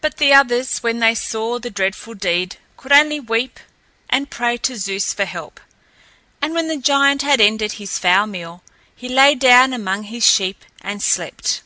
But 0.00 0.18
the 0.18 0.32
others, 0.32 0.84
when 0.84 1.00
they 1.00 1.16
saw 1.16 1.58
the 1.58 1.68
dreadful 1.68 2.14
deed, 2.14 2.58
could 2.76 2.92
only 2.92 3.18
weep 3.18 3.58
and 4.08 4.30
pray 4.30 4.56
to 4.58 4.76
Zeus 4.76 5.12
for 5.12 5.24
help. 5.24 5.58
And 6.40 6.54
when 6.54 6.68
the 6.68 6.76
giant 6.76 7.22
had 7.22 7.40
ended 7.40 7.72
his 7.72 7.98
foul 7.98 8.28
meal, 8.28 8.62
he 8.94 9.08
lay 9.08 9.34
down 9.34 9.72
among 9.72 10.04
his 10.04 10.24
sheep 10.24 10.64
and 10.80 11.02
slept. 11.02 11.62